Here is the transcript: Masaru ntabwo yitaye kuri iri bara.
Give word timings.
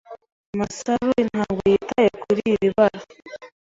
Masaru 0.59 1.09
ntabwo 1.29 1.63
yitaye 1.73 2.09
kuri 2.23 2.41
iri 2.53 2.69
bara. 2.75 2.99